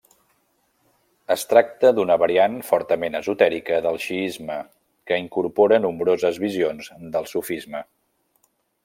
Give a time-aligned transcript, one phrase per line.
[1.33, 4.57] Es tracta d'una variant fortament esotèrica del xiisme
[5.11, 7.85] que incorpora nombroses visions del sufisme.